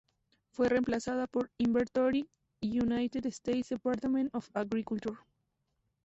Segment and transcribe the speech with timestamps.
[0.49, 2.27] Fue reemplazada por "Inventory,
[2.63, 5.19] United States Department of Agriculture".